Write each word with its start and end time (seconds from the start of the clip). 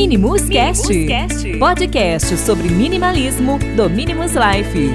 Minimus 0.00 0.48
Cast, 0.48 0.86
podcast 1.58 2.36
sobre 2.36 2.68
minimalismo 2.68 3.58
do 3.74 3.90
Minimus 3.90 4.32
Life. 4.32 4.94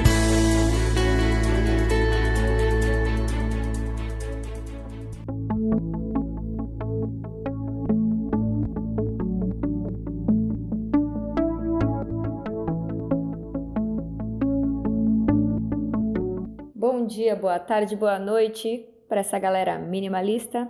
Bom 16.74 17.06
dia, 17.06 17.36
boa 17.36 17.58
tarde, 17.58 17.94
boa 17.94 18.18
noite 18.18 18.88
para 19.06 19.20
essa 19.20 19.38
galera 19.38 19.78
minimalista. 19.78 20.66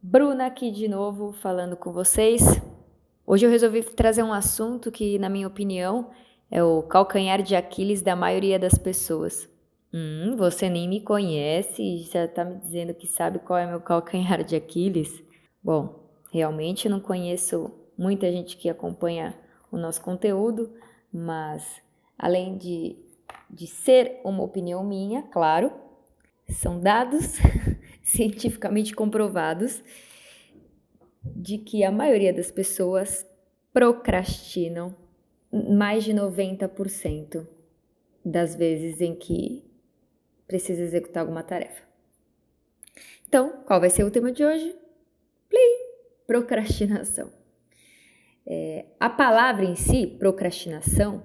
Bruna 0.00 0.46
aqui 0.46 0.70
de 0.70 0.86
novo 0.86 1.32
falando 1.32 1.76
com 1.76 1.92
vocês. 1.92 2.71
Hoje 3.32 3.46
eu 3.46 3.50
resolvi 3.50 3.82
trazer 3.82 4.22
um 4.22 4.30
assunto 4.34 4.92
que, 4.92 5.18
na 5.18 5.30
minha 5.30 5.46
opinião, 5.46 6.10
é 6.50 6.62
o 6.62 6.82
calcanhar 6.82 7.42
de 7.42 7.56
Aquiles 7.56 8.02
da 8.02 8.14
maioria 8.14 8.58
das 8.58 8.74
pessoas. 8.74 9.48
Hum, 9.90 10.36
você 10.36 10.68
nem 10.68 10.86
me 10.86 11.00
conhece 11.00 11.82
e 11.82 12.02
já 12.02 12.26
está 12.26 12.44
me 12.44 12.58
dizendo 12.58 12.92
que 12.92 13.06
sabe 13.06 13.38
qual 13.38 13.58
é 13.58 13.66
meu 13.66 13.80
calcanhar 13.80 14.44
de 14.44 14.54
Aquiles? 14.54 15.24
Bom, 15.64 16.10
realmente 16.30 16.90
não 16.90 17.00
conheço 17.00 17.72
muita 17.96 18.30
gente 18.30 18.54
que 18.54 18.68
acompanha 18.68 19.34
o 19.70 19.78
nosso 19.78 20.02
conteúdo, 20.02 20.70
mas 21.10 21.80
além 22.18 22.58
de, 22.58 22.98
de 23.48 23.66
ser 23.66 24.20
uma 24.26 24.42
opinião 24.42 24.84
minha, 24.84 25.22
claro, 25.22 25.72
são 26.50 26.78
dados 26.78 27.38
cientificamente 28.04 28.94
comprovados 28.94 29.82
de 31.24 31.58
que 31.58 31.84
a 31.84 31.90
maioria 31.90 32.32
das 32.32 32.50
pessoas 32.50 33.26
procrastinam 33.72 34.94
mais 35.52 36.04
de 36.04 36.12
90% 36.12 37.46
das 38.24 38.54
vezes 38.54 39.00
em 39.00 39.14
que 39.14 39.64
precisa 40.46 40.82
executar 40.82 41.22
alguma 41.22 41.42
tarefa. 41.42 41.82
Então, 43.26 43.62
qual 43.66 43.80
vai 43.80 43.90
ser 43.90 44.04
o 44.04 44.10
tema 44.10 44.30
de 44.30 44.44
hoje? 44.44 44.76
Plim! 45.48 45.82
Procrastinação. 46.26 47.32
É, 48.46 48.86
a 48.98 49.08
palavra 49.08 49.64
em 49.64 49.74
si, 49.74 50.06
procrastinação, 50.06 51.24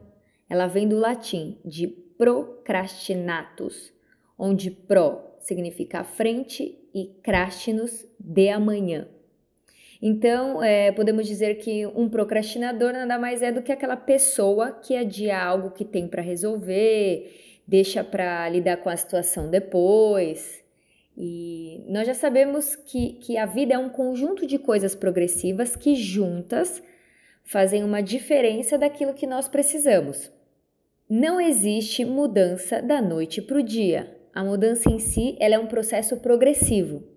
ela 0.49 0.67
vem 0.67 0.87
do 0.87 0.97
latim 0.97 1.59
de 1.65 1.87
procrastinatus, 1.87 3.91
onde 4.37 4.71
pro 4.71 5.19
significa 5.39 6.03
frente 6.03 6.77
e 6.93 7.07
crastinus 7.21 8.05
de 8.19 8.49
amanhã. 8.49 9.07
Então, 10.01 10.61
é, 10.63 10.91
podemos 10.91 11.25
dizer 11.25 11.55
que 11.55 11.85
um 11.87 12.07
procrastinador 12.07 12.93
nada 12.93 13.17
mais 13.17 13.41
é 13.41 13.51
do 13.51 13.61
que 13.61 13.71
aquela 13.71 13.97
pessoa 13.97 14.71
que 14.71 14.95
adia 14.95 15.41
algo 15.41 15.71
que 15.71 15.83
tem 15.83 16.07
para 16.07 16.21
resolver, 16.21 17.61
deixa 17.67 18.03
para 18.03 18.47
lidar 18.49 18.77
com 18.77 18.89
a 18.89 18.97
situação 18.97 19.49
depois. 19.49 20.63
E 21.17 21.83
nós 21.87 22.05
já 22.05 22.13
sabemos 22.13 22.75
que, 22.75 23.13
que 23.13 23.37
a 23.37 23.45
vida 23.47 23.73
é 23.73 23.77
um 23.77 23.89
conjunto 23.89 24.45
de 24.45 24.59
coisas 24.59 24.93
progressivas 24.93 25.75
que 25.75 25.95
juntas 25.95 26.81
fazem 27.43 27.83
uma 27.83 28.01
diferença 28.01 28.77
daquilo 28.77 29.15
que 29.15 29.25
nós 29.25 29.47
precisamos. 29.47 30.31
Não 31.09 31.41
existe 31.41 32.05
mudança 32.05 32.81
da 32.81 33.01
noite 33.01 33.41
para 33.41 33.57
o 33.57 33.63
dia. 33.63 34.15
A 34.33 34.43
mudança 34.43 34.91
em 34.91 34.99
si 34.99 35.35
ela 35.39 35.55
é 35.55 35.59
um 35.59 35.65
processo 35.65 36.17
progressivo. 36.17 37.16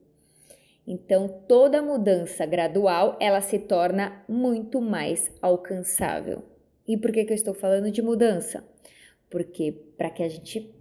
Então, 0.92 1.28
toda 1.46 1.80
mudança 1.80 2.44
gradual, 2.44 3.16
ela 3.20 3.40
se 3.40 3.60
torna 3.60 4.24
muito 4.28 4.80
mais 4.80 5.30
alcançável. 5.40 6.42
E 6.84 6.96
por 6.96 7.12
que, 7.12 7.24
que 7.24 7.32
eu 7.32 7.36
estou 7.36 7.54
falando 7.54 7.92
de 7.92 8.02
mudança? 8.02 8.64
Porque 9.30 9.70
para 9.96 10.10
que 10.10 10.20
a 10.20 10.28
gente 10.28 10.74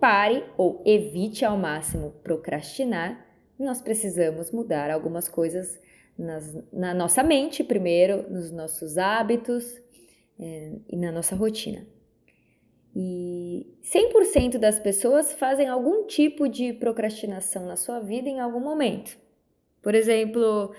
pare 0.00 0.44
ou 0.56 0.82
evite 0.84 1.44
ao 1.44 1.56
máximo 1.56 2.10
procrastinar, 2.20 3.24
nós 3.56 3.80
precisamos 3.80 4.50
mudar 4.50 4.90
algumas 4.90 5.28
coisas 5.28 5.80
nas, 6.18 6.58
na 6.72 6.92
nossa 6.92 7.22
mente 7.22 7.62
primeiro, 7.62 8.28
nos 8.28 8.50
nossos 8.50 8.98
hábitos 8.98 9.80
é, 10.36 10.72
e 10.88 10.96
na 10.96 11.12
nossa 11.12 11.36
rotina. 11.36 11.86
E 12.92 13.72
100% 13.84 14.58
das 14.58 14.80
pessoas 14.80 15.32
fazem 15.32 15.68
algum 15.68 16.08
tipo 16.08 16.48
de 16.48 16.72
procrastinação 16.72 17.66
na 17.66 17.76
sua 17.76 18.00
vida 18.00 18.28
em 18.28 18.40
algum 18.40 18.58
momento. 18.58 19.27
Por 19.88 19.94
exemplo, 19.94 20.74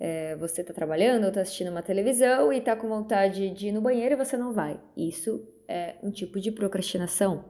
é, 0.00 0.34
você 0.36 0.62
está 0.62 0.72
trabalhando 0.72 1.24
ou 1.24 1.28
está 1.28 1.42
assistindo 1.42 1.70
uma 1.70 1.82
televisão 1.82 2.50
e 2.50 2.56
está 2.56 2.74
com 2.74 2.88
vontade 2.88 3.50
de 3.50 3.68
ir 3.68 3.72
no 3.72 3.82
banheiro 3.82 4.14
e 4.14 4.16
você 4.16 4.38
não 4.38 4.54
vai. 4.54 4.80
Isso 4.96 5.46
é 5.68 5.96
um 6.02 6.10
tipo 6.10 6.40
de 6.40 6.50
procrastinação. 6.50 7.44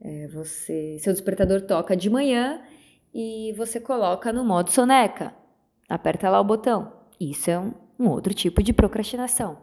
É, 0.00 0.28
você, 0.28 0.98
seu 1.00 1.12
despertador 1.12 1.62
toca 1.62 1.96
de 1.96 2.08
manhã 2.08 2.62
e 3.12 3.54
você 3.56 3.80
coloca 3.80 4.32
no 4.32 4.44
modo 4.44 4.70
soneca. 4.70 5.34
Aperta 5.88 6.30
lá 6.30 6.40
o 6.40 6.44
botão. 6.44 6.92
Isso 7.18 7.50
é 7.50 7.58
um, 7.58 7.74
um 7.98 8.08
outro 8.08 8.32
tipo 8.32 8.62
de 8.62 8.72
procrastinação. 8.72 9.58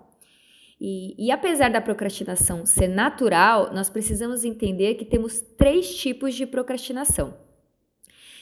E, 0.82 1.16
e, 1.18 1.32
apesar 1.32 1.72
da 1.72 1.80
procrastinação 1.80 2.66
ser 2.66 2.90
natural, 2.90 3.74
nós 3.74 3.90
precisamos 3.90 4.44
entender 4.44 4.96
que 4.96 5.06
temos 5.06 5.40
três 5.58 5.96
tipos 5.96 6.36
de 6.36 6.46
procrastinação. 6.46 7.42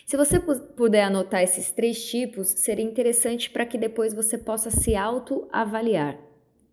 Se 0.05 0.17
você 0.17 0.39
puder 0.39 1.03
anotar 1.03 1.41
esses 1.41 1.71
três 1.71 2.03
tipos, 2.03 2.49
seria 2.49 2.83
interessante 2.83 3.49
para 3.49 3.65
que 3.65 3.77
depois 3.77 4.13
você 4.13 4.37
possa 4.37 4.69
se 4.69 4.95
autoavaliar, 4.95 6.17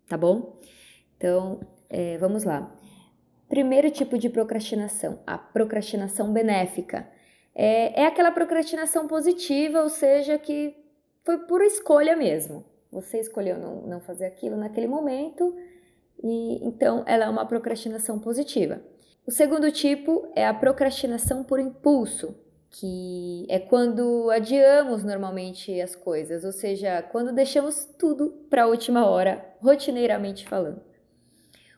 tá 0.07 0.17
bom? 0.17 0.59
Então, 1.17 1.61
é, 1.89 2.17
vamos 2.17 2.43
lá. 2.43 2.75
Primeiro 3.47 3.89
tipo 3.89 4.17
de 4.17 4.29
procrastinação, 4.29 5.19
a 5.25 5.37
procrastinação 5.37 6.31
benéfica. 6.31 7.09
É, 7.55 8.01
é 8.01 8.05
aquela 8.05 8.31
procrastinação 8.31 9.07
positiva, 9.07 9.81
ou 9.81 9.89
seja, 9.89 10.37
que 10.37 10.75
foi 11.23 11.39
por 11.39 11.61
escolha 11.61 12.15
mesmo. 12.15 12.63
Você 12.91 13.19
escolheu 13.19 13.57
não, 13.57 13.81
não 13.81 13.99
fazer 14.01 14.25
aquilo 14.25 14.57
naquele 14.57 14.87
momento, 14.87 15.55
e 16.23 16.65
então 16.65 17.03
ela 17.05 17.25
é 17.25 17.29
uma 17.29 17.45
procrastinação 17.45 18.19
positiva. 18.19 18.81
O 19.25 19.31
segundo 19.31 19.71
tipo 19.71 20.27
é 20.35 20.45
a 20.45 20.53
procrastinação 20.53 21.43
por 21.43 21.59
impulso, 21.59 22.35
que 22.71 23.45
é 23.49 23.59
quando 23.59 24.29
adiamos 24.29 25.03
normalmente 25.03 25.81
as 25.81 25.95
coisas, 25.95 26.43
ou 26.43 26.51
seja, 26.51 27.01
quando 27.01 27.33
deixamos 27.33 27.85
tudo 27.97 28.29
para 28.49 28.63
a 28.63 28.67
última 28.67 29.07
hora, 29.07 29.43
rotineiramente 29.59 30.47
falando. 30.47 30.81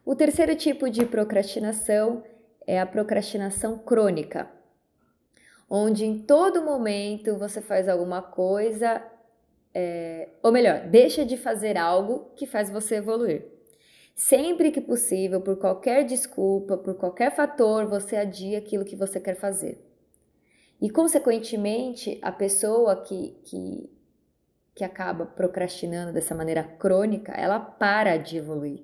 O 0.06 0.16
terceiro 0.16 0.56
tipo 0.56 0.90
de 0.90 1.06
procrastinação 1.06 2.24
é 2.68 2.80
a 2.80 2.86
procrastinação 2.86 3.78
crônica, 3.78 4.50
onde 5.70 6.06
em 6.06 6.20
todo 6.20 6.64
momento 6.64 7.38
você 7.38 7.62
faz 7.62 7.88
alguma 7.88 8.22
coisa, 8.22 9.02
é, 9.74 10.28
ou 10.44 10.52
melhor, 10.52 10.88
deixa 10.88 11.24
de 11.24 11.38
fazer 11.38 11.78
algo 11.78 12.32
que 12.36 12.46
faz 12.46 12.70
você 12.70 12.96
evoluir. 12.96 13.46
Sempre 14.14 14.72
que 14.72 14.82
possível, 14.82 15.40
por 15.40 15.58
qualquer 15.58 16.04
desculpa, 16.04 16.78
por 16.78 16.96
qualquer 16.96 17.34
fator, 17.34 17.88
você 17.88 18.18
adia 18.18 18.58
aquilo 18.58 18.84
que 18.84 18.96
você 18.96 19.20
quer 19.20 19.36
fazer. 19.36 19.91
E, 20.82 20.90
consequentemente, 20.90 22.18
a 22.24 22.32
pessoa 22.32 23.04
que, 23.04 23.38
que, 23.46 23.90
que 24.74 24.84
acaba 24.84 25.28
procrastinando 25.28 26.12
dessa 26.12 26.34
maneira 26.34 26.64
crônica, 26.64 27.32
ela 27.34 27.60
para 27.60 28.18
de 28.18 28.38
evoluir. 28.38 28.82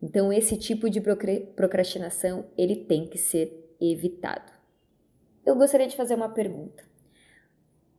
Então, 0.00 0.32
esse 0.32 0.56
tipo 0.56 0.88
de 0.88 1.02
procrastinação, 1.54 2.46
ele 2.56 2.76
tem 2.76 3.06
que 3.06 3.18
ser 3.18 3.76
evitado. 3.78 4.50
Eu 5.44 5.54
gostaria 5.54 5.86
de 5.86 5.96
fazer 5.96 6.14
uma 6.14 6.30
pergunta. 6.30 6.82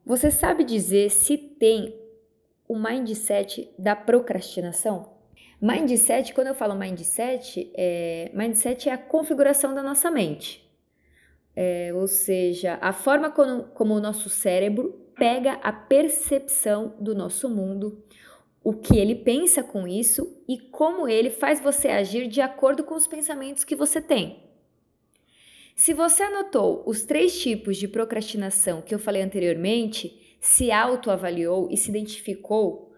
Você 0.04 0.32
sabe 0.32 0.64
dizer 0.64 1.12
se 1.12 1.38
tem 1.38 1.96
o 2.68 2.78
mindset 2.78 3.72
da 3.78 3.96
procrastinação? 3.96 5.14
Mindset, 5.62 6.34
quando 6.34 6.48
eu 6.48 6.56
falo 6.56 6.76
mindset, 6.76 7.72
é, 7.76 8.32
mindset 8.34 8.90
é 8.90 8.94
a 8.94 8.98
configuração 8.98 9.74
da 9.76 9.84
nossa 9.84 10.10
mente 10.10 10.63
é, 11.56 11.92
ou 11.94 12.08
seja, 12.08 12.78
a 12.82 12.92
forma 12.92 13.30
como, 13.30 13.64
como 13.66 13.94
o 13.94 14.00
nosso 14.00 14.30
cérebro 14.30 15.00
pega 15.16 15.54
a 15.64 15.72
percepção 15.72 16.96
do 17.00 17.14
nosso 17.14 17.50
mundo, 17.50 18.04
o 18.64 18.74
que 18.74 18.98
ele 18.98 19.16
pensa 19.16 19.62
com 19.62 19.88
isso 19.88 20.42
e 20.48 20.58
como 20.58 21.08
ele 21.08 21.30
faz 21.30 21.60
você 21.60 21.90
agir 21.90 22.28
de 22.28 22.42
acordo 22.42 22.84
com 22.84 22.96
os 22.96 23.06
pensamentos 23.06 23.64
que 23.64 23.76
você 23.76 24.02
tem. 24.02 24.42
Se 25.76 25.94
você 25.94 26.24
anotou 26.24 26.84
os 26.86 27.04
três 27.04 27.40
tipos 27.40 27.78
de 27.78 27.88
procrastinação 27.88 28.82
que 28.82 28.94
eu 28.94 29.00
falei 29.00 29.22
anteriormente, 29.22 30.38
se 30.40 30.72
autoavaliou 30.72 31.68
e 31.72 31.78
se 31.78 31.90
identificou, 31.90 32.94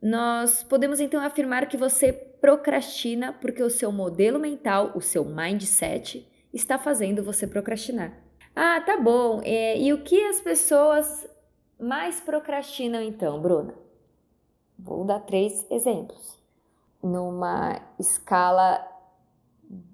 nós 0.00 0.62
podemos 0.62 1.00
então 1.00 1.20
afirmar 1.20 1.68
que 1.68 1.76
você 1.76 2.12
procrastina 2.12 3.32
porque 3.32 3.62
o 3.62 3.70
seu 3.70 3.92
modelo 3.92 4.38
mental, 4.38 4.92
o 4.94 5.00
seu 5.00 5.24
mindset, 5.24 6.26
está 6.52 6.78
fazendo 6.78 7.22
você 7.24 7.46
procrastinar. 7.46 8.12
Ah, 8.54 8.80
tá 8.80 8.96
bom. 8.98 9.40
É, 9.44 9.78
e 9.78 9.92
o 9.92 10.02
que 10.04 10.20
as 10.26 10.40
pessoas 10.40 11.26
mais 11.80 12.20
procrastinam 12.20 13.02
então, 13.02 13.40
Bruna? 13.40 13.74
Vou 14.78 15.04
dar 15.04 15.20
três 15.20 15.66
exemplos. 15.70 16.40
numa 17.02 17.80
escala 17.98 18.80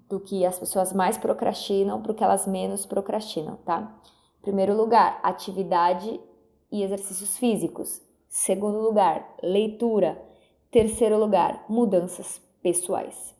do 0.07 0.19
que 0.19 0.45
as 0.45 0.59
pessoas 0.59 0.93
mais 0.93 1.17
procrastinam 1.17 2.01
para 2.01 2.11
o 2.11 2.15
que 2.15 2.23
elas 2.23 2.45
menos 2.47 2.85
procrastinam, 2.85 3.57
tá? 3.57 3.99
Primeiro 4.41 4.75
lugar, 4.75 5.19
atividade 5.23 6.19
e 6.71 6.83
exercícios 6.83 7.37
físicos. 7.37 8.01
Segundo 8.27 8.79
lugar, 8.79 9.35
leitura. 9.41 10.21
Terceiro 10.71 11.17
lugar, 11.17 11.65
mudanças 11.67 12.41
pessoais. 12.61 13.35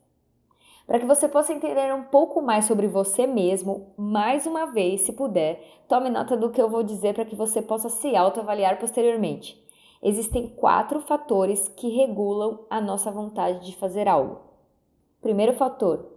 Para 0.90 0.98
que 0.98 1.06
você 1.06 1.28
possa 1.28 1.52
entender 1.52 1.94
um 1.94 2.02
pouco 2.02 2.42
mais 2.42 2.64
sobre 2.64 2.88
você 2.88 3.24
mesmo, 3.24 3.94
mais 3.96 4.44
uma 4.44 4.66
vez, 4.66 5.02
se 5.02 5.12
puder, 5.12 5.62
tome 5.86 6.10
nota 6.10 6.36
do 6.36 6.50
que 6.50 6.60
eu 6.60 6.68
vou 6.68 6.82
dizer 6.82 7.14
para 7.14 7.24
que 7.24 7.36
você 7.36 7.62
possa 7.62 7.88
se 7.88 8.16
autoavaliar 8.16 8.76
posteriormente. 8.76 9.56
Existem 10.02 10.48
quatro 10.48 11.00
fatores 11.02 11.68
que 11.68 11.90
regulam 11.90 12.66
a 12.68 12.80
nossa 12.80 13.08
vontade 13.08 13.64
de 13.64 13.76
fazer 13.76 14.08
algo. 14.08 14.40
Primeiro 15.22 15.52
fator: 15.52 16.10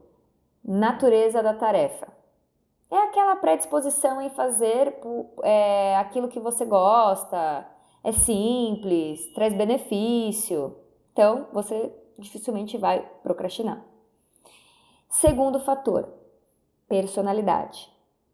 natureza 0.65 1.43
da 1.43 1.53
tarefa. 1.53 2.07
É 2.89 2.97
aquela 2.97 3.35
predisposição 3.35 4.19
em 4.19 4.31
fazer 4.31 4.97
é, 5.43 5.97
aquilo 5.97 6.29
que 6.29 6.39
você 6.39 6.65
gosta, 6.65 7.63
é 8.03 8.11
simples, 8.11 9.31
traz 9.35 9.53
benefício. 9.53 10.75
Então, 11.11 11.45
você 11.53 11.93
dificilmente 12.17 12.75
vai 12.75 13.07
procrastinar. 13.21 13.92
Segundo 15.13 15.59
fator, 15.59 16.09
personalidade. 16.89 17.87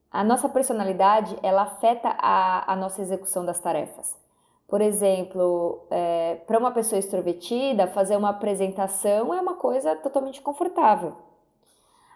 A 0.10 0.24
nossa 0.24 0.48
personalidade, 0.48 1.38
ela 1.44 1.64
afeta 1.64 2.16
a, 2.18 2.72
a 2.72 2.76
nossa 2.78 3.02
execução 3.02 3.44
das 3.46 3.60
tarefas. 3.60 4.16
Por 4.66 4.80
exemplo, 4.80 5.86
é, 5.92 6.36
para 6.48 6.58
uma 6.58 6.72
pessoa 6.72 6.98
extrovertida, 6.98 7.88
fazer 7.88 8.16
uma 8.16 8.30
apresentação 8.30 9.34
é 9.34 9.42
uma 9.42 9.56
coisa 9.56 9.94
totalmente 9.98 10.42
confortável. 10.42 11.18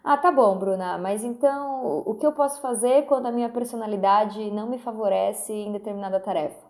Ah, 0.02 0.16
tá 0.16 0.32
bom, 0.32 0.58
Bruna, 0.58 0.98
mas 0.98 1.26
então 1.26 2.02
o 2.06 2.16
que 2.16 2.26
eu 2.26 2.32
posso 2.32 2.62
fazer 2.62 3.06
quando 3.06 3.26
a 3.26 3.32
minha 3.34 3.50
personalidade 3.50 4.50
não 4.50 4.66
me 4.66 4.80
favorece 4.80 5.52
em 5.52 5.74
determinada 5.74 6.22
tarefa? 6.22 6.63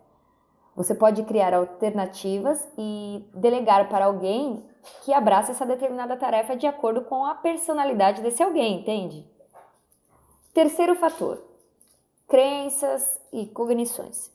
Você 0.76 0.94
pode 0.94 1.22
criar 1.22 1.54
alternativas 1.54 2.66
e 2.76 3.24
delegar 3.34 3.88
para 3.88 4.06
alguém 4.06 4.64
que 5.02 5.12
abraça 5.12 5.52
essa 5.52 5.64
determinada 5.64 6.16
tarefa 6.16 6.56
de 6.56 6.66
acordo 6.66 7.02
com 7.02 7.24
a 7.24 7.34
personalidade 7.34 8.20
desse 8.22 8.42
alguém, 8.42 8.80
entende? 8.80 9.24
Terceiro 10.52 10.94
fator: 10.96 11.42
crenças 12.28 13.20
e 13.32 13.46
cognições. 13.46 14.32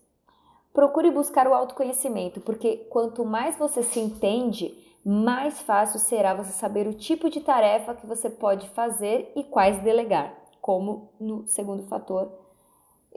Procure 0.73 1.11
buscar 1.11 1.47
o 1.47 1.53
autoconhecimento, 1.53 2.39
porque 2.41 2.77
quanto 2.89 3.25
mais 3.25 3.57
você 3.57 3.83
se 3.83 3.99
entende, 3.99 4.73
mais 5.03 5.59
fácil 5.61 5.99
será 5.99 6.33
você 6.33 6.51
saber 6.51 6.87
o 6.87 6.93
tipo 6.93 7.29
de 7.29 7.41
tarefa 7.41 7.95
que 7.95 8.05
você 8.05 8.29
pode 8.29 8.69
fazer 8.69 9.31
e 9.35 9.43
quais 9.43 9.81
delegar, 9.81 10.33
como 10.61 11.09
no 11.19 11.47
segundo 11.47 11.83
fator 11.83 12.31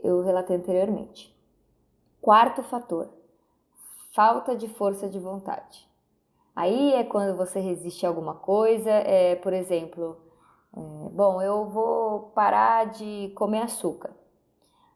eu 0.03 0.21
relatei 0.23 0.57
anteriormente. 0.57 1.32
Quarto 2.23 2.63
fator: 2.63 3.09
falta 4.15 4.55
de 4.55 4.69
força 4.69 5.09
de 5.09 5.19
vontade. 5.19 5.85
Aí 6.55 6.93
é 6.93 7.03
quando 7.03 7.35
você 7.35 7.59
resiste 7.59 8.05
a 8.05 8.09
alguma 8.09 8.33
coisa, 8.33 8.89
é, 8.89 9.35
por 9.35 9.51
exemplo, 9.51 10.17
é, 10.73 11.09
bom, 11.09 11.41
eu 11.41 11.65
vou 11.65 12.31
parar 12.33 12.85
de 12.85 13.33
comer 13.35 13.63
açúcar. 13.63 14.11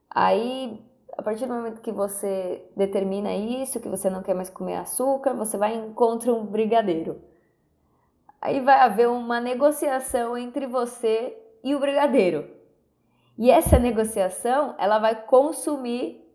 Aí 0.09 0.81
a 1.17 1.21
partir 1.21 1.47
do 1.47 1.53
momento 1.53 1.81
que 1.81 1.91
você 1.91 2.65
determina 2.77 3.35
isso, 3.35 3.81
que 3.81 3.89
você 3.89 4.09
não 4.09 4.23
quer 4.23 4.33
mais 4.33 4.49
comer 4.49 4.77
açúcar, 4.77 5.33
você 5.33 5.57
vai 5.57 5.75
e 5.75 5.79
encontra 5.85 6.33
um 6.33 6.45
brigadeiro. 6.45 7.21
Aí 8.39 8.61
vai 8.61 8.79
haver 8.79 9.09
uma 9.09 9.41
negociação 9.41 10.37
entre 10.37 10.65
você 10.65 11.37
e 11.61 11.75
o 11.75 11.79
brigadeiro. 11.79 12.49
E 13.37 13.51
essa 13.51 13.77
negociação, 13.77 14.75
ela 14.77 14.97
vai 14.97 15.13
consumir 15.23 16.25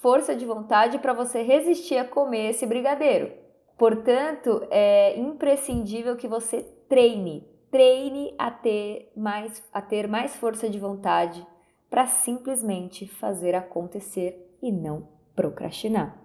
força 0.00 0.34
de 0.34 0.46
vontade 0.46 0.98
para 0.98 1.12
você 1.12 1.42
resistir 1.42 1.96
a 1.96 2.04
comer 2.04 2.50
esse 2.50 2.66
brigadeiro. 2.66 3.32
Portanto, 3.76 4.66
é 4.70 5.18
imprescindível 5.18 6.16
que 6.16 6.28
você 6.28 6.62
treine, 6.88 7.46
treine 7.70 8.34
a 8.38 8.50
ter 8.50 9.12
mais, 9.16 9.62
a 9.72 9.80
ter 9.80 10.08
mais 10.08 10.34
força 10.36 10.68
de 10.68 10.78
vontade 10.78 11.46
para 11.88 12.06
simplesmente 12.06 13.06
fazer 13.06 13.54
acontecer 13.54 14.56
e 14.62 14.72
não 14.72 15.08
procrastinar. 15.34 16.18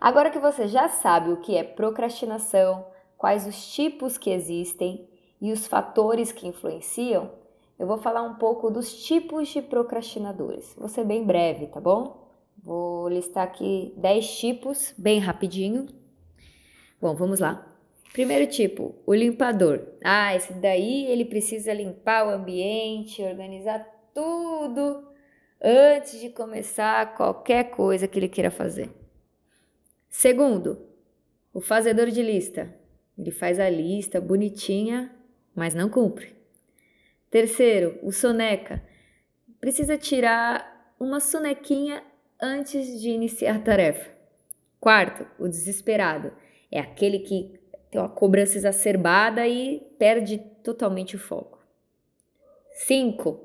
Agora 0.00 0.30
que 0.30 0.38
você 0.38 0.68
já 0.68 0.88
sabe 0.88 1.32
o 1.32 1.40
que 1.40 1.56
é 1.56 1.64
procrastinação, 1.64 2.86
quais 3.16 3.46
os 3.46 3.72
tipos 3.72 4.18
que 4.18 4.30
existem 4.30 5.08
e 5.40 5.52
os 5.52 5.66
fatores 5.66 6.32
que 6.32 6.46
influenciam, 6.46 7.30
eu 7.78 7.86
vou 7.86 7.98
falar 7.98 8.22
um 8.22 8.34
pouco 8.34 8.70
dos 8.70 9.04
tipos 9.04 9.48
de 9.48 9.62
procrastinadores. 9.62 10.74
Vou 10.78 10.88
ser 10.88 11.04
bem 11.04 11.24
breve, 11.24 11.66
tá 11.66 11.80
bom? 11.80 12.25
Vou 12.66 13.08
listar 13.08 13.44
aqui 13.44 13.94
10 13.96 14.38
tipos, 14.38 14.92
bem 14.98 15.20
rapidinho. 15.20 15.86
Bom, 17.00 17.14
vamos 17.14 17.38
lá. 17.38 17.64
Primeiro 18.12 18.50
tipo, 18.50 18.92
o 19.06 19.14
limpador. 19.14 19.86
Ah, 20.02 20.34
esse 20.34 20.52
daí 20.54 21.06
ele 21.06 21.24
precisa 21.24 21.72
limpar 21.72 22.26
o 22.26 22.30
ambiente, 22.30 23.22
organizar 23.22 23.86
tudo 24.12 25.06
antes 25.62 26.20
de 26.20 26.28
começar 26.30 27.14
qualquer 27.14 27.70
coisa 27.70 28.08
que 28.08 28.18
ele 28.18 28.28
queira 28.28 28.50
fazer. 28.50 28.90
Segundo, 30.08 30.88
o 31.54 31.60
fazedor 31.60 32.10
de 32.10 32.20
lista. 32.20 32.74
Ele 33.16 33.30
faz 33.30 33.60
a 33.60 33.70
lista 33.70 34.20
bonitinha, 34.20 35.14
mas 35.54 35.72
não 35.72 35.88
cumpre. 35.88 36.34
Terceiro, 37.30 37.96
o 38.02 38.10
soneca. 38.10 38.82
Precisa 39.60 39.96
tirar 39.96 40.96
uma 40.98 41.20
sonequinha 41.20 42.02
antes 42.40 43.00
de 43.00 43.10
iniciar 43.10 43.56
a 43.56 43.60
tarefa. 43.60 44.10
Quarto, 44.80 45.26
o 45.38 45.48
desesperado. 45.48 46.32
É 46.70 46.78
aquele 46.78 47.20
que 47.20 47.58
tem 47.90 48.00
uma 48.00 48.08
cobrança 48.08 48.56
exacerbada 48.56 49.46
e 49.46 49.80
perde 49.98 50.38
totalmente 50.62 51.16
o 51.16 51.18
foco. 51.18 51.58
Cinco, 52.70 53.40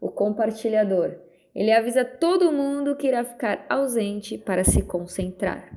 o 0.00 0.10
compartilhador. 0.10 1.16
Ele 1.54 1.72
avisa 1.72 2.04
todo 2.04 2.52
mundo 2.52 2.96
que 2.96 3.06
irá 3.06 3.24
ficar 3.24 3.64
ausente 3.68 4.36
para 4.36 4.62
se 4.64 4.82
concentrar. 4.82 5.72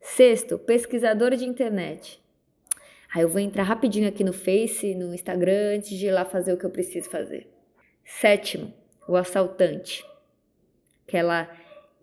Sexto, 0.00 0.58
pesquisador 0.58 1.36
de 1.36 1.44
internet. 1.44 2.20
Aí 3.14 3.22
eu 3.22 3.28
vou 3.28 3.40
entrar 3.40 3.62
rapidinho 3.62 4.08
aqui 4.08 4.24
no 4.24 4.32
Face, 4.32 4.94
no 4.94 5.14
Instagram, 5.14 5.76
antes 5.76 5.96
de 5.96 6.06
ir 6.06 6.10
lá 6.10 6.24
fazer 6.24 6.52
o 6.52 6.58
que 6.58 6.66
eu 6.66 6.70
preciso 6.70 7.08
fazer. 7.08 7.48
Sétimo, 8.04 8.72
o 9.08 9.16
assaltante. 9.16 10.04
Aquela 11.06 11.48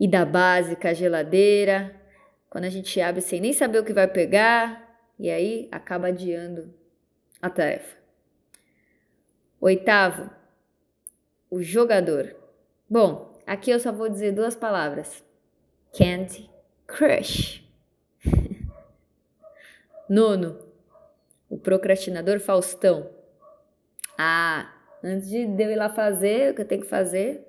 ida 0.04 0.26
básica 0.26 0.90
à 0.90 0.94
geladeira, 0.94 1.96
quando 2.50 2.66
a 2.66 2.70
gente 2.70 3.00
abre 3.00 3.22
sem 3.22 3.40
nem 3.40 3.54
saber 3.54 3.80
o 3.80 3.86
que 3.86 3.94
vai 3.94 4.06
pegar, 4.06 5.00
e 5.18 5.30
aí 5.30 5.70
acaba 5.72 6.08
adiando 6.08 6.74
a 7.42 7.50
tarefa. 7.50 7.96
Oitavo, 9.62 10.30
o 11.50 11.64
jogador. 11.64 12.36
Bom, 12.90 13.42
aqui 13.48 13.72
eu 13.72 13.80
só 13.80 13.94
vou 13.94 14.10
dizer 14.10 14.34
duas 14.34 14.58
palavras: 14.58 15.24
Candy 15.98 16.50
Crush. 16.86 17.64
Nono, 20.10 20.60
o 21.50 21.58
procrastinador 21.58 22.42
Faustão. 22.42 23.10
Ah, 24.18 24.70
antes 25.02 25.30
de 25.30 25.64
eu 25.64 25.72
ir 25.72 25.78
lá 25.78 25.88
fazer 25.88 26.52
o 26.52 26.56
que 26.56 26.62
eu 26.62 26.68
tenho 26.68 26.82
que 26.82 26.90
fazer, 26.90 27.48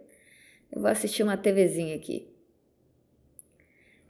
eu 0.71 0.81
vou 0.81 0.89
assistir 0.89 1.25
uma 1.25 1.37
TVzinha 1.37 1.97
aqui. 1.97 2.33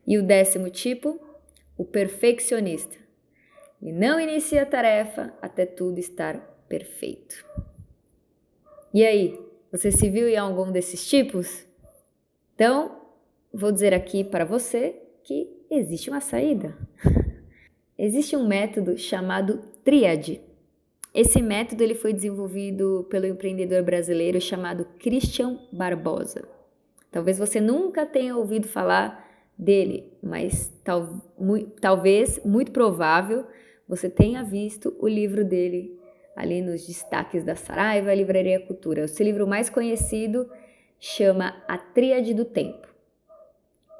E 0.06 0.18
o 0.18 0.22
décimo 0.22 0.70
tipo, 0.70 1.20
o 1.76 1.84
perfeccionista. 1.84 2.96
E 3.80 3.92
não 3.92 4.18
inicia 4.18 4.62
a 4.62 4.66
tarefa 4.66 5.32
até 5.42 5.66
tudo 5.66 5.98
estar 5.98 6.38
perfeito. 6.68 7.44
E 8.92 9.04
aí, 9.04 9.38
você 9.70 9.90
se 9.90 10.08
viu 10.08 10.28
em 10.28 10.36
algum 10.36 10.70
desses 10.70 11.06
tipos? 11.08 11.66
Então, 12.54 13.00
vou 13.52 13.72
dizer 13.72 13.92
aqui 13.92 14.22
para 14.22 14.44
você 14.44 14.94
que 15.22 15.50
existe 15.70 16.10
uma 16.10 16.20
saída. 16.20 16.76
existe 17.98 18.36
um 18.36 18.46
método 18.46 18.96
chamado 18.96 19.58
Tríade. 19.84 20.40
Esse 21.12 21.42
método 21.42 21.82
ele 21.82 21.94
foi 21.94 22.12
desenvolvido 22.12 23.06
pelo 23.10 23.26
empreendedor 23.26 23.82
brasileiro 23.82 24.40
chamado 24.40 24.84
Christian 24.98 25.58
Barbosa. 25.72 26.48
Talvez 27.10 27.38
você 27.38 27.60
nunca 27.60 28.04
tenha 28.04 28.36
ouvido 28.36 28.66
falar 28.66 29.23
dele, 29.56 30.12
mas 30.22 30.72
tal, 30.82 31.32
mu 31.38 31.66
talvez, 31.80 32.40
muito 32.44 32.72
provável, 32.72 33.46
você 33.88 34.08
tenha 34.08 34.42
visto 34.42 34.96
o 34.98 35.06
livro 35.06 35.44
dele 35.44 35.98
ali 36.34 36.60
nos 36.60 36.86
destaques 36.86 37.44
da 37.44 37.54
Saraiva 37.54 38.12
Livraria 38.12 38.58
Cultura. 38.58 39.04
O 39.04 39.08
seu 39.08 39.24
livro 39.24 39.46
mais 39.46 39.70
conhecido 39.70 40.50
chama 40.98 41.62
A 41.68 41.78
Tríade 41.78 42.34
do 42.34 42.44
Tempo. 42.44 42.88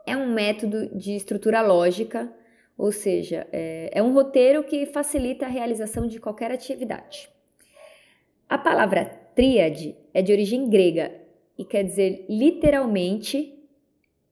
É 0.07 0.17
um 0.17 0.33
método 0.33 0.89
de 0.97 1.15
estrutura 1.15 1.63
lógica 1.63 2.33
ou 2.77 2.91
seja, 2.91 3.47
é, 3.53 3.91
é 3.93 4.03
um 4.03 4.13
roteiro 4.13 4.65
que 4.65 4.87
facilita 4.87 5.47
a 5.47 5.49
realização 5.49 6.07
de 6.07 6.19
qualquer 6.19 6.51
atividade. 6.51 7.29
A 8.49 8.59
palavra 8.59 9.05
tríade 9.35 9.97
é 10.13 10.21
de 10.21 10.33
origem 10.33 10.69
grega 10.69 11.13
e 11.57 11.65
quer 11.65 11.85
dizer 11.85 12.27
literalmente, 12.29 13.55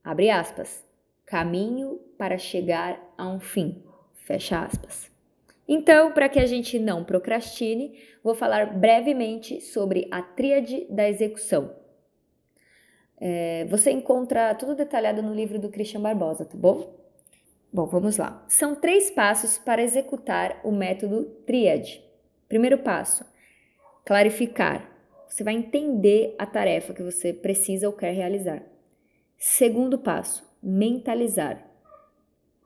abre 0.02 0.29
aspas, 0.29 0.85
caminho 1.33 1.99
para 2.19 2.37
chegar 2.37 3.01
a 3.17 3.27
um 3.27 3.41
fim, 3.41 3.83
fecha 4.12 4.62
aspas. 4.62 5.11
Então, 5.67 6.12
para 6.12 6.29
que 6.29 6.39
a 6.39 6.45
gente 6.45 6.79
não 6.79 7.05
procrastine, 7.05 7.99
vou 8.23 8.35
falar 8.35 8.79
brevemente 8.79 9.59
sobre 9.62 10.07
a 10.11 10.21
tríade 10.21 10.87
da 10.91 11.09
execução. 11.09 11.75
É, 13.19 13.65
você 13.71 13.91
encontra 13.91 14.55
tudo 14.55 14.75
detalhado 14.75 15.23
no 15.23 15.33
livro 15.33 15.59
do 15.59 15.71
Christian 15.71 16.03
Barbosa, 16.03 16.45
tá 16.45 16.55
bom? 16.55 17.01
Bom, 17.73 17.87
vamos 17.87 18.19
lá. 18.19 18.45
São 18.47 18.75
três 18.75 19.11
passos 19.11 19.57
para 19.57 19.83
executar 19.83 20.61
o 20.62 20.71
método 20.71 21.25
tríade. 21.47 22.05
Primeiro 22.47 22.77
passo: 22.77 23.25
clarificar. 24.05 24.87
Você 25.27 25.43
vai 25.43 25.55
entender 25.55 26.35
a 26.39 26.45
tarefa 26.45 26.93
que 26.93 27.03
você 27.03 27.33
precisa 27.33 27.87
ou 27.87 27.95
quer 27.95 28.12
realizar. 28.12 28.62
Segundo 29.39 29.99
passo: 29.99 30.52
mentalizar. 30.62 31.66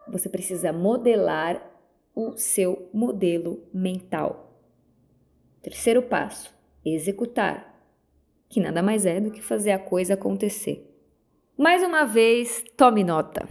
Você 0.08 0.28
precisa 0.28 0.72
modelar 0.72 1.62
o 2.14 2.36
seu 2.36 2.88
modelo 2.92 3.62
mental. 3.72 4.60
Terceiro 5.62 6.02
passo: 6.02 6.54
executar, 6.84 7.74
que 8.48 8.60
nada 8.60 8.82
mais 8.82 9.06
é 9.06 9.20
do 9.20 9.30
que 9.30 9.42
fazer 9.42 9.72
a 9.72 9.78
coisa 9.78 10.14
acontecer. 10.14 10.92
Mais 11.56 11.82
uma 11.82 12.04
vez, 12.04 12.62
tome 12.76 13.02
nota. 13.02 13.48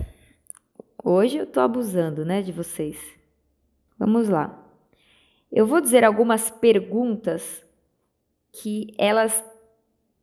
Hoje 1.04 1.38
eu 1.38 1.46
tô 1.46 1.60
abusando, 1.60 2.24
né, 2.24 2.42
de 2.42 2.52
vocês. 2.52 2.98
Vamos 3.98 4.30
lá. 4.30 4.62
Eu 5.52 5.66
vou 5.66 5.82
dizer 5.82 6.04
algumas 6.04 6.50
perguntas 6.50 7.64
que 8.52 8.94
elas 8.98 9.44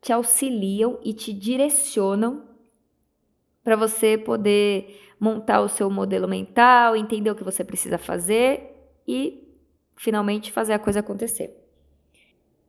te 0.01 0.13
auxiliam 0.13 0.99
e 1.03 1.13
te 1.13 1.33
direcionam 1.33 2.52
para 3.63 3.77
você 3.77 4.19
poder 4.19 5.01
montar 5.19 5.61
o 5.61 5.69
seu 5.69 5.89
modelo 5.89 6.27
mental, 6.27 6.97
entender 6.97 7.31
o 7.31 7.37
que 7.37 7.45
você 7.45 7.65
precisa 7.65 7.97
fazer 7.97 8.75
e 9.07 9.49
finalmente 9.97 10.51
fazer 10.51 10.73
a 10.73 10.79
coisa 10.79 11.01
acontecer. 11.01 11.57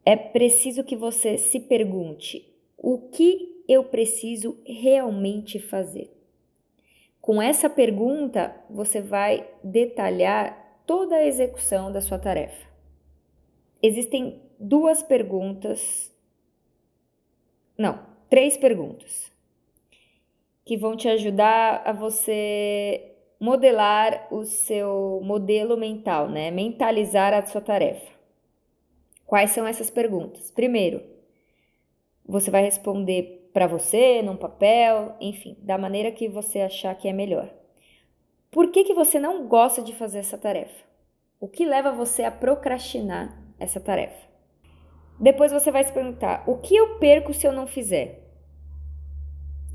É 0.05 0.15
preciso 0.15 0.83
que 0.83 0.95
você 0.95 1.37
se 1.37 1.59
pergunte: 1.61 2.53
o 2.77 3.09
que 3.09 3.63
eu 3.67 3.83
preciso 3.85 4.59
realmente 4.65 5.59
fazer? 5.59 6.11
Com 7.21 7.41
essa 7.41 7.69
pergunta, 7.69 8.53
você 8.69 9.01
vai 9.01 9.49
detalhar 9.63 10.81
toda 10.85 11.15
a 11.15 11.25
execução 11.25 11.91
da 11.91 12.01
sua 12.01 12.19
tarefa. 12.19 12.67
Existem 13.81 14.41
duas 14.59 15.01
perguntas, 15.01 16.13
não, 17.77 18.05
três 18.29 18.57
perguntas, 18.57 19.31
que 20.65 20.77
vão 20.77 20.95
te 20.95 21.07
ajudar 21.09 21.81
a 21.85 21.91
você 21.91 23.11
modelar 23.39 24.27
o 24.31 24.45
seu 24.45 25.19
modelo 25.23 25.75
mental, 25.75 26.29
né? 26.29 26.49
Mentalizar 26.49 27.33
a 27.33 27.45
sua 27.45 27.59
tarefa. 27.59 28.11
Quais 29.25 29.51
são 29.51 29.67
essas 29.67 29.89
perguntas? 29.89 30.49
Primeiro, 30.51 31.01
você 32.25 32.49
vai 32.49 32.63
responder 32.63 33.49
para 33.53 33.67
você, 33.67 34.21
num 34.21 34.37
papel, 34.37 35.15
enfim, 35.19 35.57
da 35.61 35.77
maneira 35.77 36.11
que 36.11 36.27
você 36.27 36.61
achar 36.61 36.95
que 36.95 37.07
é 37.07 37.13
melhor. 37.13 37.49
Por 38.49 38.71
que, 38.71 38.83
que 38.83 38.93
você 38.93 39.19
não 39.19 39.47
gosta 39.47 39.81
de 39.81 39.93
fazer 39.93 40.19
essa 40.19 40.37
tarefa? 40.37 40.83
O 41.39 41.47
que 41.47 41.65
leva 41.65 41.91
você 41.91 42.23
a 42.23 42.31
procrastinar 42.31 43.37
essa 43.59 43.79
tarefa? 43.79 44.27
Depois 45.19 45.51
você 45.51 45.71
vai 45.71 45.83
se 45.83 45.91
perguntar: 45.91 46.43
o 46.47 46.57
que 46.57 46.75
eu 46.75 46.97
perco 46.99 47.33
se 47.33 47.45
eu 47.45 47.51
não 47.51 47.67
fizer? 47.67 48.22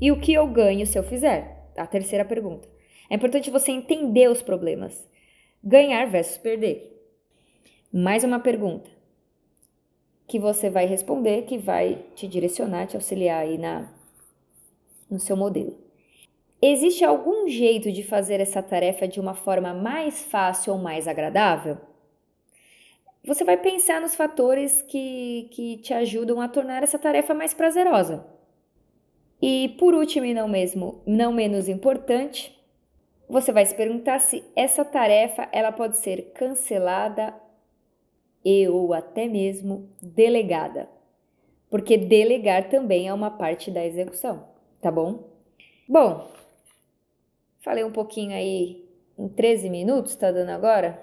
E 0.01 0.11
o 0.11 0.19
que 0.19 0.33
eu 0.33 0.47
ganho 0.47 0.85
se 0.85 0.97
eu 0.97 1.03
fizer? 1.03 1.69
A 1.75 1.85
terceira 1.85 2.23
pergunta. 2.23 2.67
É 3.09 3.15
importante 3.15 3.49
você 3.49 3.71
entender 3.71 4.29
os 4.29 4.41
problemas. 4.41 5.07
Ganhar 5.63 6.05
versus 6.05 6.37
perder. 6.37 6.95
Mais 7.91 8.23
uma 8.23 8.39
pergunta 8.39 8.89
que 10.27 10.39
você 10.39 10.69
vai 10.69 10.85
responder, 10.85 11.41
que 11.43 11.57
vai 11.57 12.05
te 12.15 12.27
direcionar, 12.27 12.85
te 12.85 12.95
auxiliar 12.95 13.41
aí 13.41 13.57
na, 13.57 13.91
no 15.09 15.19
seu 15.19 15.35
modelo. 15.35 15.75
Existe 16.61 17.03
algum 17.03 17.47
jeito 17.47 17.91
de 17.91 18.03
fazer 18.03 18.39
essa 18.39 18.61
tarefa 18.61 19.07
de 19.07 19.19
uma 19.19 19.33
forma 19.33 19.73
mais 19.73 20.23
fácil 20.23 20.73
ou 20.73 20.79
mais 20.79 21.07
agradável? 21.07 21.77
Você 23.25 23.43
vai 23.43 23.57
pensar 23.57 23.99
nos 23.99 24.13
fatores 24.13 24.81
que, 24.83 25.49
que 25.51 25.77
te 25.77 25.93
ajudam 25.93 26.39
a 26.39 26.47
tornar 26.47 26.83
essa 26.83 26.99
tarefa 26.99 27.33
mais 27.33 27.53
prazerosa. 27.53 28.25
E 29.41 29.69
por 29.79 29.93
último 29.93 30.25
e 30.25 30.33
não 30.33 30.47
mesmo, 30.47 31.01
não 31.05 31.31
menos 31.31 31.69
importante, 31.69 32.57
você 33.27 33.51
vai 33.51 33.65
se 33.65 33.75
perguntar 33.75 34.19
se 34.19 34.43
essa 34.55 34.83
tarefa 34.83 35.47
ela 35.51 35.71
pode 35.71 35.97
ser 35.97 36.31
cancelada 36.33 37.33
e 38.43 38.67
ou 38.67 38.93
até 38.93 39.27
mesmo 39.27 39.89
delegada, 40.01 40.89
porque 41.69 41.97
delegar 41.97 42.69
também 42.69 43.07
é 43.07 43.13
uma 43.13 43.29
parte 43.29 43.69
da 43.69 43.85
execução, 43.85 44.45
tá 44.81 44.91
bom? 44.91 45.29
Bom, 45.87 46.29
falei 47.59 47.83
um 47.83 47.91
pouquinho 47.91 48.31
aí 48.31 48.83
em 49.17 49.27
13 49.27 49.69
minutos, 49.69 50.15
tá 50.15 50.31
dando 50.31 50.49
agora? 50.49 51.01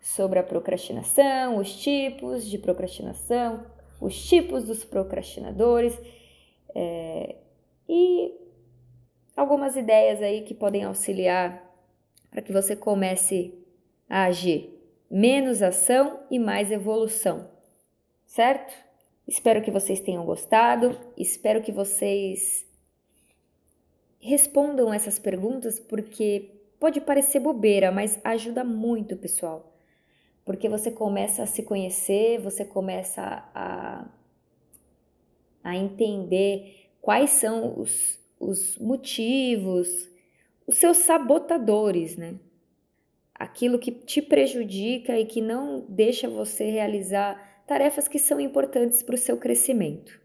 Sobre 0.00 0.38
a 0.38 0.42
procrastinação, 0.42 1.58
os 1.58 1.74
tipos 1.76 2.44
de 2.44 2.58
procrastinação, 2.58 3.64
os 4.00 4.26
tipos 4.28 4.64
dos 4.64 4.84
procrastinadores 4.84 5.96
é, 6.74 7.36
e 7.88 8.34
algumas 9.36 9.76
ideias 9.76 10.22
aí 10.22 10.42
que 10.42 10.54
podem 10.54 10.84
auxiliar 10.84 11.68
para 12.30 12.42
que 12.42 12.52
você 12.52 12.76
comece 12.76 13.54
a 14.08 14.24
agir 14.24 14.78
menos 15.10 15.62
ação 15.62 16.20
e 16.30 16.38
mais 16.38 16.70
evolução, 16.70 17.50
certo? 18.26 18.72
Espero 19.26 19.62
que 19.62 19.70
vocês 19.70 20.00
tenham 20.00 20.24
gostado, 20.24 20.96
espero 21.16 21.62
que 21.62 21.72
vocês 21.72 22.64
respondam 24.20 24.92
essas 24.92 25.18
perguntas 25.18 25.80
porque 25.80 26.50
pode 26.78 27.00
parecer 27.00 27.40
bobeira, 27.40 27.90
mas 27.90 28.20
ajuda 28.22 28.62
muito, 28.62 29.16
pessoal. 29.16 29.72
Porque 30.44 30.68
você 30.68 30.90
começa 30.90 31.42
a 31.42 31.46
se 31.46 31.62
conhecer, 31.62 32.40
você 32.40 32.64
começa 32.64 33.22
a, 33.54 34.08
a 35.62 35.76
entender 35.76 36.90
quais 37.00 37.30
são 37.30 37.78
os, 37.78 38.18
os 38.38 38.78
motivos, 38.78 40.08
os 40.66 40.76
seus 40.76 40.98
sabotadores, 40.98 42.16
né? 42.16 42.38
aquilo 43.40 43.78
que 43.78 43.90
te 43.90 44.20
prejudica 44.20 45.18
e 45.18 45.24
que 45.24 45.40
não 45.40 45.86
deixa 45.88 46.28
você 46.28 46.70
realizar 46.70 47.62
tarefas 47.66 48.06
que 48.06 48.18
são 48.18 48.38
importantes 48.38 49.02
para 49.02 49.14
o 49.14 49.18
seu 49.18 49.38
crescimento. 49.38 50.20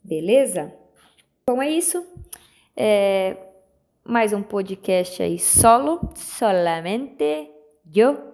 Beleza? 0.00 0.72
Bom, 1.44 1.60
é 1.60 1.68
isso. 1.68 2.06
É 2.76 3.36
mais 4.04 4.32
um 4.32 4.42
podcast 4.42 5.20
aí 5.20 5.38
solo, 5.38 6.12
solamente 6.14 7.50
eu. 7.92 8.32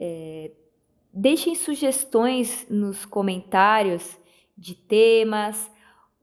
É, 0.00 0.50
deixem 1.14 1.54
sugestões 1.54 2.66
nos 2.68 3.04
comentários 3.04 4.18
de 4.56 4.74
temas 4.74 5.70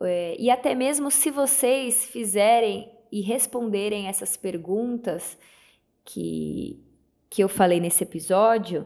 é, 0.01 0.36
e 0.39 0.50
até 0.50 0.74
mesmo 0.74 1.12
se 1.12 1.29
vocês 1.29 2.05
fizerem 2.05 2.91
e 3.12 3.21
responderem 3.21 4.07
essas 4.07 4.36
perguntas 4.36 5.38
que, 6.03 6.83
que 7.29 7.43
eu 7.43 7.48
falei 7.48 7.79
nesse 7.79 8.03
episódio, 8.03 8.86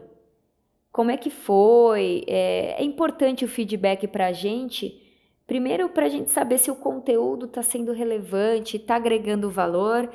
como 0.92 1.10
é 1.10 1.16
que 1.16 1.30
foi? 1.30 2.24
É, 2.26 2.80
é 2.80 2.84
importante 2.84 3.44
o 3.44 3.48
feedback 3.48 4.06
para 4.06 4.26
a 4.26 4.32
gente, 4.32 5.02
primeiro 5.46 5.88
para 5.88 6.06
a 6.06 6.08
gente 6.08 6.30
saber 6.30 6.58
se 6.58 6.70
o 6.70 6.76
conteúdo 6.76 7.46
está 7.46 7.62
sendo 7.62 7.92
relevante, 7.92 8.76
está 8.76 8.96
agregando 8.96 9.50
valor 9.50 10.10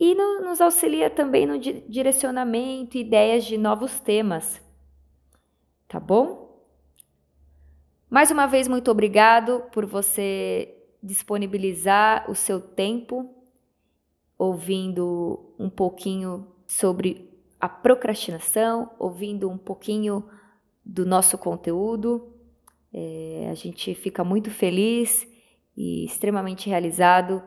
e 0.00 0.14
no, 0.14 0.40
nos 0.40 0.60
auxilia 0.60 1.10
também 1.10 1.46
no 1.46 1.58
di 1.58 1.84
direcionamento, 1.88 2.96
ideias 2.96 3.44
de 3.44 3.58
novos 3.58 3.98
temas. 4.00 4.67
Tá 5.88 5.98
bom? 5.98 6.62
Mais 8.10 8.30
uma 8.30 8.46
vez, 8.46 8.68
muito 8.68 8.90
obrigado 8.90 9.62
por 9.72 9.86
você 9.86 10.74
disponibilizar 11.02 12.30
o 12.30 12.34
seu 12.34 12.60
tempo 12.60 13.34
ouvindo 14.36 15.54
um 15.58 15.70
pouquinho 15.70 16.46
sobre 16.66 17.28
a 17.58 17.68
procrastinação, 17.68 18.90
ouvindo 18.98 19.50
um 19.50 19.58
pouquinho 19.58 20.28
do 20.84 21.06
nosso 21.06 21.36
conteúdo. 21.38 22.34
É, 22.92 23.48
a 23.50 23.54
gente 23.54 23.94
fica 23.94 24.22
muito 24.22 24.50
feliz 24.50 25.26
e 25.76 26.04
extremamente 26.04 26.68
realizado 26.68 27.42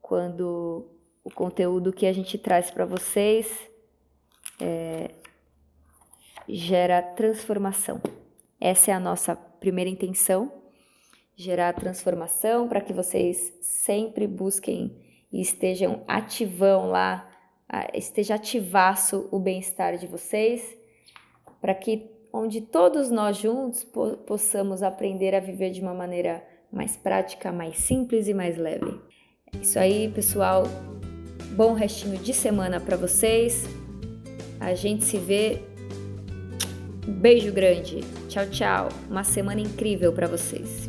quando 0.00 0.86
o 1.24 1.30
conteúdo 1.30 1.92
que 1.92 2.06
a 2.06 2.12
gente 2.12 2.36
traz 2.36 2.70
para 2.70 2.84
vocês 2.84 3.70
é, 4.60 5.14
gera 6.52 7.02
transformação. 7.02 8.00
Essa 8.60 8.90
é 8.90 8.94
a 8.94 9.00
nossa 9.00 9.34
primeira 9.34 9.90
intenção, 9.90 10.52
gerar 11.36 11.72
transformação 11.72 12.68
para 12.68 12.80
que 12.80 12.92
vocês 12.92 13.52
sempre 13.60 14.26
busquem 14.26 14.96
e 15.32 15.40
estejam 15.40 16.02
ativão 16.06 16.90
lá, 16.90 17.28
esteja 17.94 18.34
ativaço 18.34 19.28
o 19.30 19.38
bem-estar 19.38 19.96
de 19.96 20.06
vocês, 20.06 20.76
para 21.60 21.74
que 21.74 22.10
onde 22.32 22.60
todos 22.60 23.10
nós 23.10 23.36
juntos 23.36 23.84
po 23.84 24.16
possamos 24.18 24.82
aprender 24.82 25.34
a 25.34 25.40
viver 25.40 25.70
de 25.70 25.80
uma 25.80 25.94
maneira 25.94 26.44
mais 26.70 26.96
prática, 26.96 27.52
mais 27.52 27.78
simples 27.78 28.28
e 28.28 28.34
mais 28.34 28.56
leve. 28.56 29.00
É 29.52 29.58
isso 29.58 29.78
aí, 29.78 30.08
pessoal. 30.10 30.64
Bom 31.56 31.72
restinho 31.72 32.16
de 32.18 32.32
semana 32.32 32.78
para 32.80 32.96
vocês. 32.96 33.64
A 34.60 34.74
gente 34.74 35.04
se 35.04 35.18
vê. 35.18 35.69
Um 37.10 37.12
beijo 37.12 37.52
grande. 37.52 38.04
Tchau, 38.28 38.46
tchau. 38.46 38.88
Uma 39.10 39.24
semana 39.24 39.60
incrível 39.60 40.12
para 40.12 40.28
vocês. 40.28 40.88